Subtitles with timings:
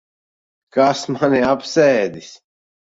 [0.77, 2.37] Kas mani apsēdis?